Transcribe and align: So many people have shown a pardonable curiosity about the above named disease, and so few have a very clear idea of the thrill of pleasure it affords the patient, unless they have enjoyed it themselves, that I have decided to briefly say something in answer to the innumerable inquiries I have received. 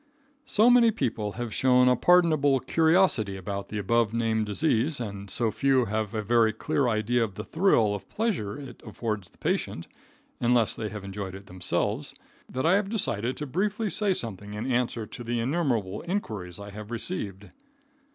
So 0.47 0.71
many 0.71 0.89
people 0.89 1.33
have 1.33 1.53
shown 1.53 1.87
a 1.87 1.95
pardonable 1.95 2.59
curiosity 2.59 3.37
about 3.37 3.69
the 3.69 3.77
above 3.77 4.15
named 4.15 4.47
disease, 4.47 4.99
and 4.99 5.29
so 5.29 5.51
few 5.51 5.85
have 5.85 6.15
a 6.15 6.23
very 6.23 6.53
clear 6.53 6.87
idea 6.89 7.23
of 7.23 7.35
the 7.35 7.43
thrill 7.43 7.93
of 7.93 8.09
pleasure 8.09 8.59
it 8.59 8.81
affords 8.83 9.29
the 9.29 9.37
patient, 9.37 9.87
unless 10.39 10.73
they 10.75 10.89
have 10.89 11.03
enjoyed 11.03 11.35
it 11.35 11.45
themselves, 11.45 12.15
that 12.51 12.65
I 12.65 12.77
have 12.77 12.89
decided 12.89 13.37
to 13.37 13.45
briefly 13.45 13.91
say 13.91 14.15
something 14.15 14.55
in 14.55 14.71
answer 14.71 15.05
to 15.05 15.23
the 15.23 15.39
innumerable 15.39 16.01
inquiries 16.07 16.57
I 16.57 16.71
have 16.71 16.89
received. 16.89 17.51